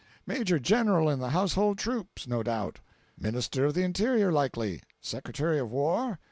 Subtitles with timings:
[0.25, 2.79] "Major General in the household troops, no doubt?
[3.19, 4.81] Minister of the Interior, likely?
[4.99, 6.17] Secretary of war?